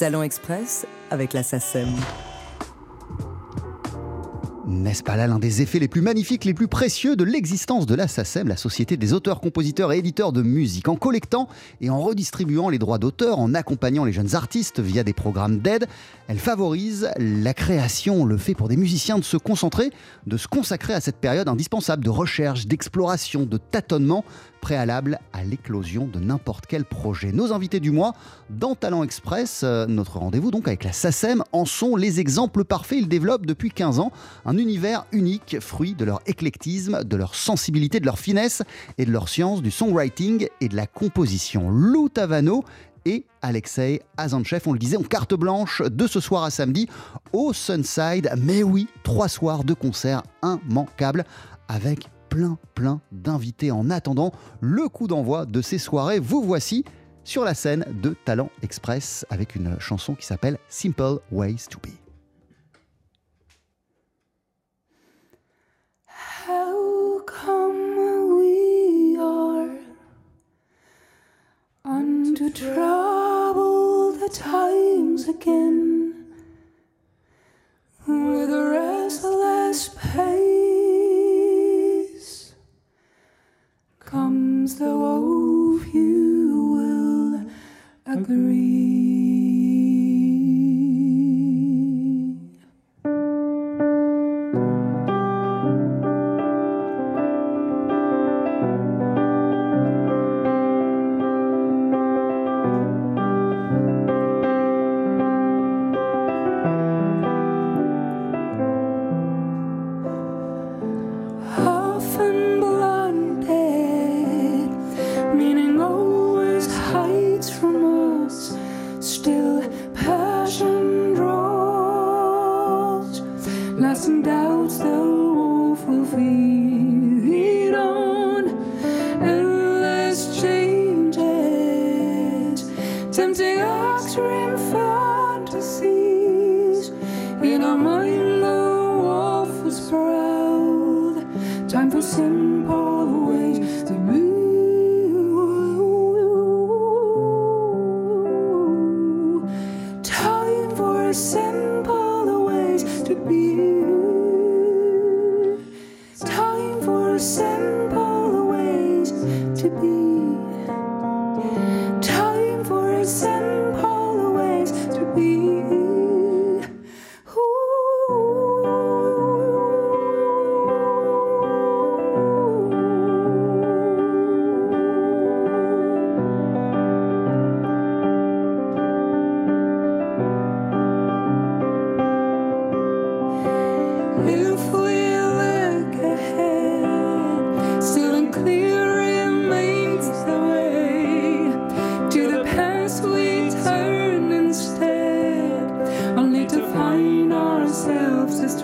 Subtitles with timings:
[0.00, 1.42] Talent Express avec la.
[4.66, 7.94] N'est-ce pas là l'un des effets les plus magnifiques, les plus précieux de l'existence de
[7.94, 8.06] la
[8.46, 10.88] la Société des auteurs, compositeurs et éditeurs de musique?
[10.88, 11.48] En collectant
[11.82, 15.86] et en redistribuant les droits d'auteur, en accompagnant les jeunes artistes via des programmes d'aide,
[16.28, 19.90] elle favorise la création, le fait pour des musiciens de se concentrer,
[20.26, 24.24] de se consacrer à cette période indispensable de recherche, d'exploration, de tâtonnement
[24.60, 27.32] préalable à l'éclosion de n'importe quel projet.
[27.32, 28.14] Nos invités du mois
[28.50, 32.98] dans Talent Express, euh, notre rendez-vous donc avec la SACEM, en sont les exemples parfaits.
[32.98, 34.12] Ils développent depuis 15 ans
[34.44, 38.62] un univers unique, fruit de leur éclectisme, de leur sensibilité, de leur finesse
[38.98, 41.70] et de leur science du songwriting et de la composition.
[41.70, 42.64] Lou Tavano
[43.04, 44.62] et Alexei Azanchev.
[44.66, 46.88] On le disait, en carte blanche de ce soir à samedi
[47.32, 48.30] au Sunside.
[48.38, 51.24] Mais oui, trois soirs de concerts immanquables
[51.68, 56.20] avec plein, plein d'invités en attendant le coup d'envoi de ces soirées.
[56.20, 56.84] Vous voici
[57.24, 61.99] sur la scène de Talent Express avec une chanson qui s'appelle Simple Ways to Be.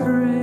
[0.07, 0.36] friend.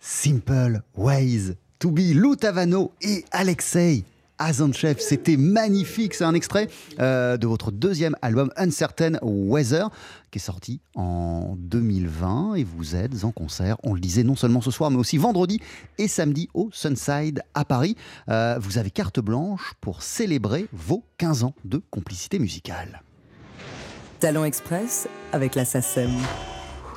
[0.00, 4.04] Simple Ways to be Lou Tavano et Alexei
[4.38, 4.96] Azanchev.
[5.00, 6.14] C'était magnifique.
[6.14, 6.68] C'est un extrait
[7.00, 9.90] euh, de votre deuxième album Uncertain Weather
[10.30, 14.60] qui est sorti en 2020 et vous êtes en concert, on le disait non seulement
[14.60, 15.60] ce soir mais aussi vendredi
[15.98, 17.96] et samedi au Sunside à Paris.
[18.28, 23.02] Euh, vous avez carte blanche pour célébrer vos 15 ans de complicité musicale.
[24.20, 25.64] Talent Express avec la.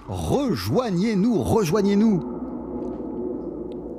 [0.08, 2.29] Rejoignez-nous, rejoignez-nous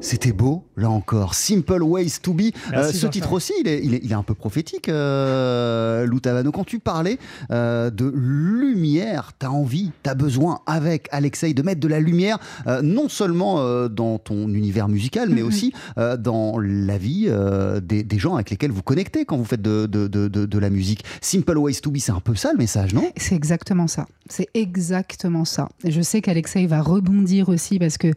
[0.00, 1.34] c'était beau, là encore.
[1.34, 2.50] Simple Ways to Be.
[2.72, 6.20] Euh, ce titre aussi, il est, il est- il est un peu prophétique, euh, Lou
[6.20, 6.50] Tavano.
[6.52, 7.18] Quand tu parlais
[7.50, 12.00] euh, de lumière, tu as envie, tu as besoin, avec Alexei, de mettre de la
[12.00, 17.26] lumière, euh, non seulement euh, dans ton univers musical, mais aussi euh, dans la vie
[17.28, 20.46] euh, des, des gens avec lesquels vous connectez quand vous faites de, de- de- de-
[20.46, 21.04] de la musique.
[21.20, 23.04] Simple Ways to Be, c'est un peu ça le message, non?
[23.16, 24.06] C'est exactement ça.
[24.28, 25.68] C'est exactement ça.
[25.84, 28.08] Et je sais qu'Alexei va rebondir aussi parce que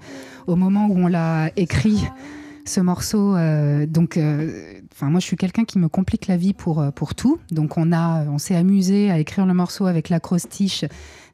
[0.48, 1.73] au moment où on l'a écrit,
[2.66, 6.54] ce morceau, euh, donc, euh, enfin moi je suis quelqu'un qui me complique la vie
[6.54, 7.38] pour euh, pour tout.
[7.52, 10.86] Donc on a, on s'est amusé à écrire le morceau avec l'acrostiche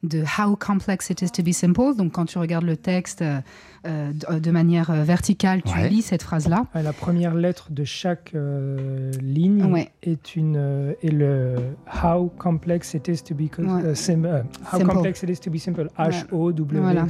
[0.02, 1.96] de How complex it is to be simple.
[1.96, 3.42] Donc quand tu regardes le texte euh,
[3.86, 5.88] de, de manière verticale, tu Ouais.
[5.90, 6.66] lis cette phrase là.
[6.74, 9.92] Ouais, La première lettre de chaque euh, ligne Ouais.
[10.02, 11.58] est une euh, est le
[12.04, 13.94] How complex it is to be Ouais.
[13.94, 14.88] sim- How Simple.
[14.88, 17.06] complex it is to be simple H O W Voilà.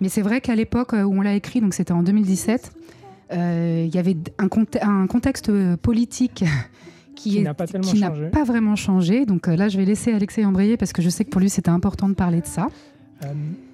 [0.00, 2.72] Mais c'est vrai qu'à l'époque euh, où on l'a écrit, donc c'était en 2017,
[3.32, 6.44] euh, il y avait un, conte- un contexte euh, politique
[7.14, 7.66] qui, n'a pas
[8.30, 9.24] pas vraiment changé.
[9.26, 11.70] Donc là, je vais laisser Alexei embrayer parce que je sais que pour lui, c'était
[11.70, 12.66] important de parler de ça.
[13.24, 13.28] Euh,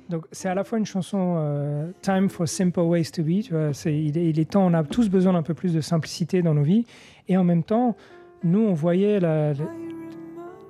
[0.08, 3.52] donc c'est à la fois une chanson euh, Time for Simple Ways to Be, tu
[3.55, 6.43] vois, il, est, il est temps, on a tous besoin d'un peu plus de simplicité
[6.43, 6.84] dans nos vies,
[7.28, 7.96] et en même temps,
[8.43, 9.64] nous on voyait la- la-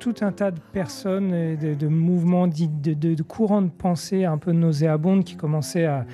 [0.01, 4.51] tout un tas de personnes, et de, mouvements, de, de- courants de pensée un peu
[4.53, 6.07] nauséabondes qui commençaient à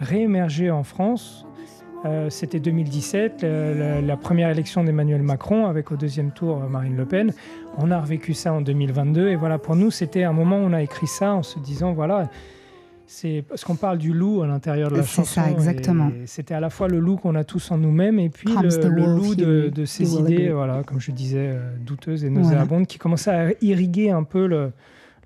[0.00, 1.44] réémerger en France.
[2.04, 6.68] Euh, C'était 2017, la, la- la première élection d'Emmanuel Macron avec au deuxième tour euh,
[6.68, 7.32] Marine Le Pen.
[7.78, 10.72] On a revécu ça en 2022 et voilà, pour nous, c'était un moment où on
[10.72, 12.28] a écrit ça en se disant voilà,
[13.06, 15.40] c'est parce qu'on parle du loup à l'intérieur de la C'est chanson.
[15.42, 16.10] ça, exactement.
[16.26, 19.34] C'était à la fois le loup qu'on a tous en nous-mêmes et puis le, loup
[19.34, 24.10] de, ces idées, voilà, comme je disais, euh, douteuses et nauséabondes, qui commençaient à irriguer
[24.10, 24.72] un peu le-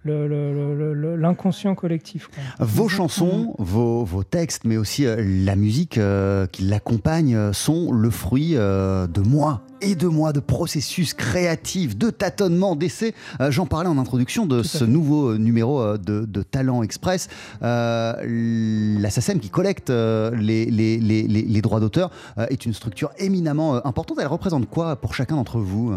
[0.06, 2.28] l'inconscient collectif.
[2.28, 2.66] quoi.
[2.66, 7.92] Vos chansons, vos, vos textes, mais aussi euh, la musique euh, qui l'accompagne euh, sont
[7.92, 13.12] le fruit euh, de mois et de mois de processus créatifs, de tâtonnements, d'essais.
[13.40, 14.86] Euh, J'en parlais en introduction de ce fait.
[14.86, 17.28] nouveau numéro de, de Talent Express.
[17.62, 22.10] Euh, la SACEM qui collecte les, les- les- les- les droits d'auteur
[22.48, 24.18] est une structure éminemment importante.
[24.20, 25.92] Elle représente quoi pour chacun d'entre vous?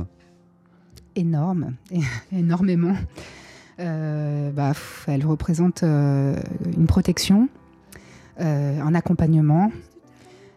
[1.16, 1.74] Énorme,
[2.32, 2.96] énormément.
[3.80, 4.74] Euh, bah,
[5.08, 6.36] elle représente euh,
[6.78, 7.48] une protection,
[8.42, 9.72] euh, un accompagnement,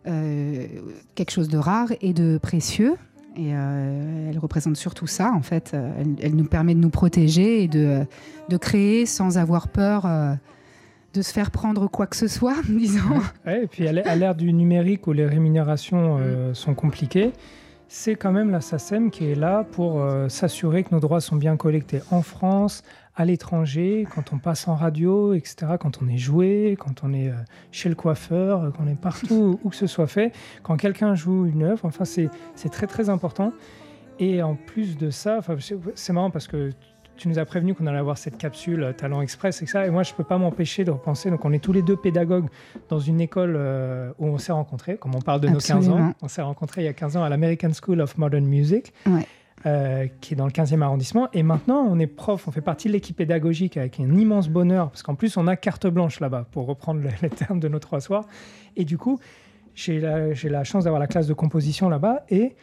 [0.04, 2.94] quelque chose de rare et de précieux.
[3.36, 5.72] Et euh, elle représente surtout ça, en fait.
[5.74, 8.04] Elle, elle nous permet de nous protéger et de,
[8.48, 10.34] de créer sans avoir peur euh,
[11.14, 13.00] de se faire prendre quoi que ce soit, disons.
[13.46, 17.32] Ouais, et puis à l'ère- du numérique où les rémunérations euh, sont compliquées,
[17.88, 21.58] c'est quand même la SACEM qui est là pour s'assurer que nos droits sont bien
[21.58, 22.82] collectés en France,
[23.14, 27.28] à l'étranger, quand on passe en radio, etc., quand on est joué, quand on est
[27.28, 27.34] euh,
[27.70, 31.44] chez le coiffeur, euh, qu'on est partout où que ce soit fait, quand quelqu'un joue
[31.46, 32.30] une œuvre, enfin c'est
[32.70, 33.52] très très important.
[34.18, 35.56] Et en plus de ça, enfin,
[35.94, 36.70] c'est- marrant parce que
[37.16, 39.90] tu nous as prévenu qu'on allait avoir cette capsule euh, Talent Express et ça, et
[39.90, 41.30] moi je peux pas m'empêcher de repenser.
[41.30, 42.46] Donc on est tous les deux pédagogues
[42.88, 46.14] dans une école euh, où on s'est rencontrés, comme on parle de nos 15 ans.
[46.22, 49.26] On s'est rencontrés il y a 15 ans à l'American School of Modern Music, Ouais.
[49.66, 51.28] Euh, qui est dans le 15e arrondissement.
[51.32, 54.90] Et maintenant, on est prof, on fait partie de l'équipe pédagogique avec un immense bonheur,
[54.90, 57.78] parce qu'en plus, on a carte blanche là-bas, pour reprendre le- les termes de nos
[57.78, 58.26] trois soirs.
[58.76, 59.18] Et du coup,
[59.74, 62.24] j'ai la, la chance d'avoir la classe de composition là-bas.
[62.30, 62.54] Et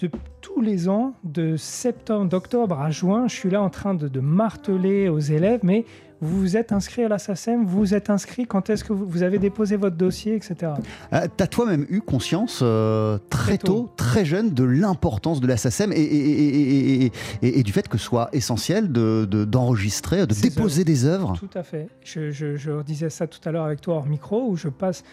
[0.00, 0.10] de
[0.40, 4.20] tous les ans, de septembre, d'octobre à juin, je suis là en train de, de
[4.20, 5.84] marteler aux élèves, mais
[6.22, 9.04] vous vous êtes inscrit à la SACEM, vous vous êtes inscrit, quand est-ce que vous,
[9.06, 10.72] vous avez déposé votre dossier, etc.
[11.12, 13.90] Euh, T'as toi-même eu conscience euh, très Très tôt, tôt.
[13.96, 17.10] très jeune, de l'importance de la SACEM et,
[17.42, 21.34] du fait que ce soit essentiel de- de- d'enregistrer, de, Ces déposer des œuvres?
[21.38, 21.88] Tout à fait.
[22.02, 25.04] Je, je, je disais ça tout à l'heure avec toi hors micro, où je passe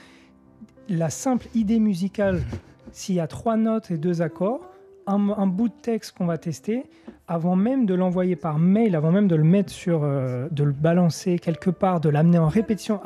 [0.87, 2.41] la simple idée musicale,
[2.91, 4.61] s'il y a trois notes et deux accords,
[5.07, 6.83] un, bout de texte qu'on va tester,
[7.27, 10.71] avant même de l'envoyer par mail, avant même de le mettre sur, euh, de le
[10.71, 13.01] balancer quelque part, de l'amener en répétition,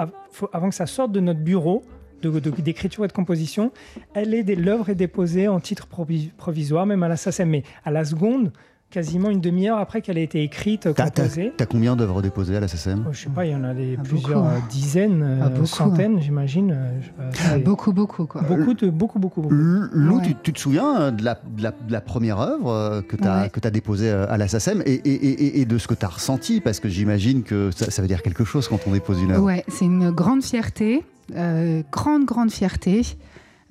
[0.53, 1.83] avant que ça sorte de notre bureau
[2.21, 3.71] d'écriture et de composition,
[4.13, 7.49] elle est l'œuvre est déposée en titre provi- provisoire, même à la SACEM.
[7.49, 8.51] Mais à la seconde,
[8.91, 11.51] quasiment une demi-heure après qu'elle ait été écrite, composée.
[11.57, 13.73] t'as combien d'œuvres déposées à la SACEM Oh, je sais pas, il y en a
[13.73, 14.55] des Ah, plusieurs beaucoup.
[14.55, 15.65] euh, dizaines, euh, Ah, beaucoup.
[15.65, 16.71] centaines, j'imagine.
[16.71, 18.41] euh, Euh, c'est- beaucoup, beaucoup, quoi.
[18.43, 20.23] beaucoup, de, beaucoup, beaucoup, Lou, Ouais.
[20.23, 23.17] tu, tu te souviens euh, de la, de la- de la première œuvre euh, que
[23.17, 23.71] tu as, Ouais.
[23.71, 26.61] déposée euh, à la SACEM et, et- et- et de ce que tu as ressenti?
[26.61, 29.43] Parce que j'imagine que ça, ça veut dire quelque chose quand on dépose une œuvre.
[29.43, 31.03] Ouais, c'est une grande fierté,
[31.35, 33.01] euh, grande, grande fierté.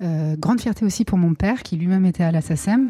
[0.03, 2.89] Euh, grande fierté aussi pour mon père qui lui-même était à la SACEM.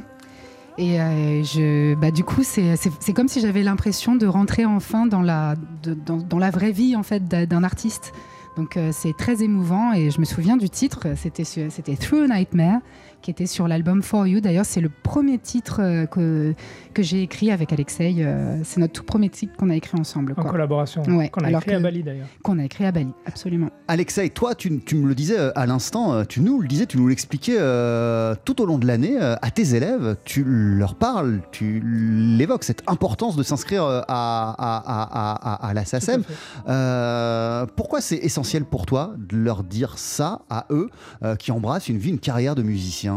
[0.77, 5.21] Et euh, je, bah, du coup, c'est comme si j'avais l'impression de rentrer enfin dans
[5.21, 8.13] la, dans, la vraie vie en fait d'un artiste.
[8.57, 12.79] Donc euh, c'est très émouvant et je me souviens du titre, c'était Through a Nightmare
[13.25, 14.39] qui était sur l'album For You.
[14.39, 16.53] D'ailleurs, c'est le premier titre euh, que,
[16.93, 18.13] que j'ai écrit avec Alexei.
[18.19, 20.33] euh, c'est notre tout premier titre qu'on a écrit ensemble.
[20.37, 20.51] En quoi.
[20.51, 21.01] collaboration.
[21.07, 22.27] Ouais, Qu'on a écrit à Bali d'ailleurs.
[22.43, 23.69] Qu'on a écrit à Bali, absolument.
[23.87, 26.97] Alexei, toi, tu, tu me le disais euh, à l'instant, tu nous le disais, tu
[26.97, 31.81] nous l'expliquais euh, tout au long de l'année à tes élèves, tu leur parles, tu
[31.83, 36.21] l'évoques, cette importance de s'inscrire à, à, à- à- à la SACEM.
[36.67, 40.89] Euh, pourquoi c'est essentiel pour toi de leur dire ça à eux
[41.23, 43.14] euh, qui embrassent une vie, une carrière de musicien?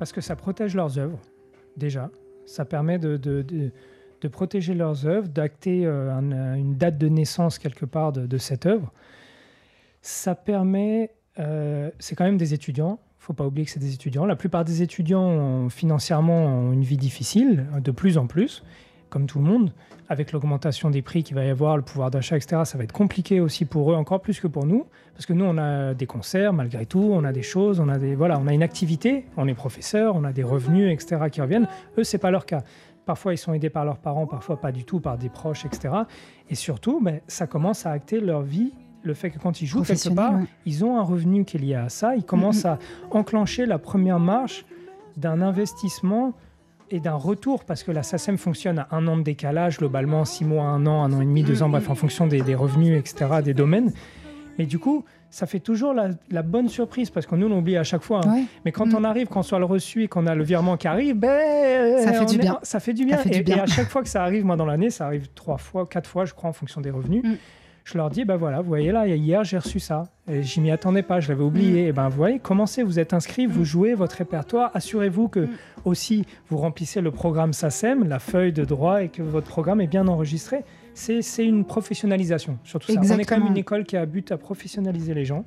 [0.00, 1.18] Parce que ça protège leurs œuvres,
[1.76, 2.08] déjà.
[2.46, 3.70] Ça permet de,
[4.32, 8.64] protéger leurs œuvres, d'acter euh, euh, une date de naissance quelque part de, de cette
[8.64, 8.94] œuvre.
[10.00, 13.78] Ça permet, euh, c'est quand même des étudiants, il ne faut pas oublier que c'est
[13.78, 14.24] des étudiants.
[14.24, 18.62] La plupart des étudiants ont, financièrement ont une vie difficile, de plus en plus,
[19.10, 19.72] comme tout le monde.
[20.08, 22.92] Avec l'augmentation des prix qu'il va y avoir, le pouvoir d'achat, etc., ça va être
[22.92, 24.86] compliqué aussi pour eux, encore plus que pour nous.
[25.12, 27.98] Parce que nous, on a des concerts, malgré tout, on a des choses, on a,
[27.98, 31.40] des, voilà, on a une activité, on est professeur, on a des revenus, etc., qui
[31.40, 31.68] reviennent.
[31.98, 32.62] Eux, c'est pas leur cas.
[33.04, 35.94] Parfois, ils sont aidés par leurs parents, parfois pas du tout, par des proches, etc.
[36.48, 38.72] Et surtout, ben, ça commence à acter leur vie.
[39.02, 40.44] Le fait que quand ils jouent quelque part, ouais.
[40.66, 42.14] ils ont un revenu qui est lié à ça.
[42.16, 42.78] Ils commencent à
[43.10, 44.66] enclencher la première marche
[45.16, 46.34] d'un investissement
[46.90, 50.44] et d'un retour, parce que la SACEM fonctionne à un an de décalage, globalement, six
[50.44, 52.98] mois, un an, un an et demi, deux ans, bref, en fonction des, des revenus,
[52.98, 53.92] etc., des domaines.
[54.58, 57.76] Mais du coup, ça fait toujours la, la bonne surprise, parce que nous, on oublie
[57.76, 58.20] à chaque fois.
[58.26, 58.32] hein.
[58.34, 58.42] Ouais.
[58.64, 58.96] Mais quand Mm.
[58.96, 62.12] on arrive, qu'on soit le reçu et qu'on a le virement qui arrive, ben, Ça
[62.12, 62.58] fait on du est- bien.
[62.62, 63.16] Ça fait du bien.
[63.18, 63.58] fait du et, bien.
[63.58, 66.08] et à chaque fois que ça arrive, moi, dans l'année, ça arrive trois fois, quatre
[66.10, 67.22] fois, je crois, en fonction des revenus.
[67.24, 67.34] Mm.
[67.84, 70.04] Je leur dis, ben voilà, vous voyez là, hier, j'ai reçu ça.
[70.30, 71.84] Et j'y m'y attendais pas, je l'avais oublié.
[71.84, 71.86] Mm.
[71.88, 74.70] Et ben, vous voyez, commencez, vous êtes inscrits, vous jouez votre répertoire.
[74.74, 75.48] Assurez-vous que Mm.
[75.84, 79.86] aussi vous remplissez le programme SACEM, la feuille de droit, et que votre programme est
[79.86, 80.64] bien enregistré.
[80.94, 83.00] C'est c'est une professionnalisation, surtout ça.
[83.14, 85.44] On est quand même une école qui a but à professionnaliser les gens.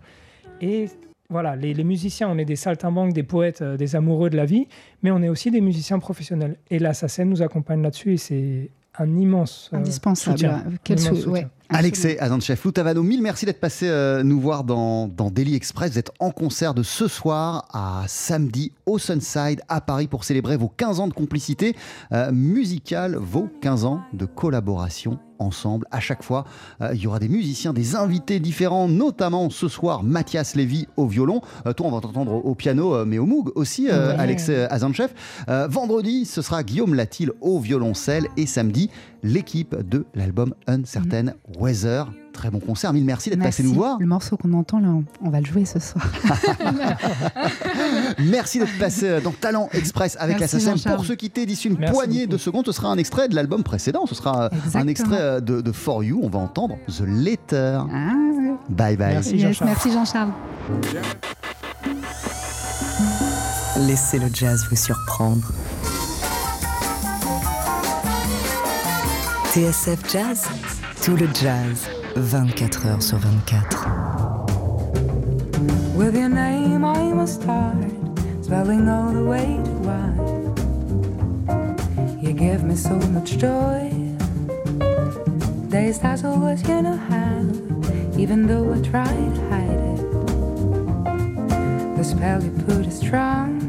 [0.62, 0.90] Et
[1.30, 4.46] voilà, les, les musiciens, on est des saltimbanques, des poètes, euh, des amoureux de la
[4.46, 4.68] vie,
[5.02, 6.58] mais on est aussi des musiciens professionnels.
[6.70, 10.38] Et la SACEM nous accompagne là-dessus et c'est un immense euh, Indispensable.
[10.38, 10.64] soutien.
[10.84, 11.32] Quel Immense sou- soutien.
[11.32, 15.92] ouais, Alexei Azanchev, Loutavano, mille merci d'être passé euh, nous voir dans, dans Daily Express.
[15.94, 20.58] Vous êtes en concert de ce soir à samedi au Sunside à Paris pour célébrer
[20.58, 21.76] vos 15 ans de complicité
[22.12, 25.86] euh, musicale, vos 15 ans de collaboration ensemble.
[25.92, 26.46] À chaque fois,
[26.82, 31.08] euh, il y aura des musiciens, des invités différents, notamment ce soir Mathias Lévy au
[31.08, 31.42] violon.
[31.66, 33.92] Euh, toi, on va t'entendre au, au piano, euh, mais au Moog aussi, Ouais.
[33.92, 35.10] Alexei Azanchev.
[35.48, 38.90] Vendredi, ce sera Guillaume Latil au violoncelle et samedi,
[39.22, 42.12] l'équipe de l'album Uncertain Weather.
[42.34, 43.98] Très bon concert, mille merci d'être passé nous voir.
[44.00, 46.04] Le morceau qu'on entend là, on, on va le jouer ce soir.
[48.20, 50.96] Merci d'être passé euh, dans Talent Express avec Merci, la.
[50.96, 52.34] Pour se quitter d'ici une Merci poignée beaucoup.
[52.34, 54.06] de secondes, ce sera un extrait de l'album précédent.
[54.08, 56.20] Ce sera euh, un extrait euh, de, de For You.
[56.24, 57.80] On va entendre The Letter.
[57.90, 58.12] Ah.
[58.70, 59.14] Bye bye.
[59.14, 59.40] Merci.
[59.40, 59.70] Jean-Charles.
[59.70, 60.32] merci Jean-Charles.
[63.88, 65.52] Laissez le jazz vous surprendre.
[69.54, 70.48] TSF Jazz,
[71.04, 74.46] tout le jazz, 24 heures sur 24.
[75.98, 77.76] With your name, I must start
[78.42, 80.18] spelling all the way to wife.
[82.22, 83.92] You give me so much joy.
[85.68, 87.42] Days that's always know how,
[88.18, 90.00] even though I try to hide it.
[91.98, 93.60] The spell you put is strong.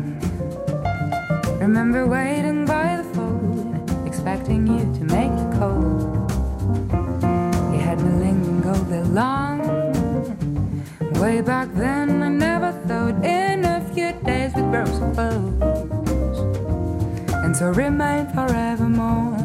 [1.58, 6.23] Remember waiting by the phone, expecting you to make it cold.
[8.74, 9.60] All day long.
[11.20, 16.38] Way back then, I never thought in a few days we'd grow so close,
[17.44, 19.36] and so remain forevermore.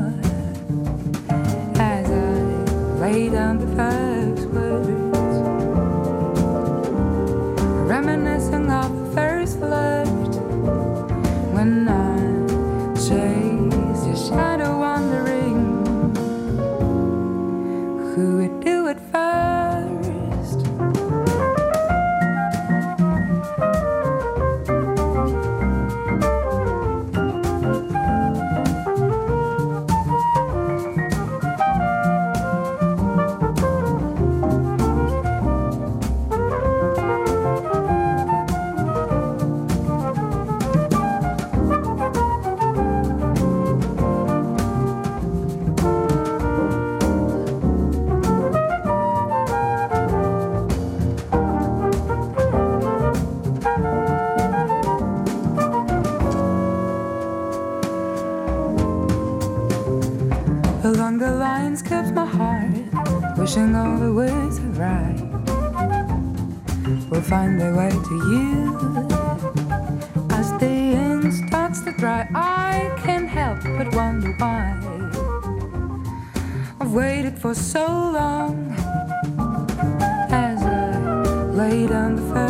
[1.76, 4.19] As I lay down the first
[68.08, 68.78] to you
[70.32, 72.28] as the ink starts to dry.
[72.34, 74.76] I can't help but wonder why
[76.80, 78.72] I've waited for so long
[80.32, 80.98] as I
[81.52, 82.49] lay down the first.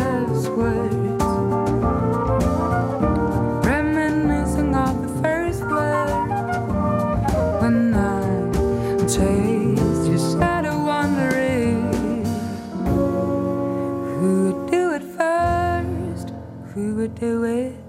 [17.20, 17.79] do it.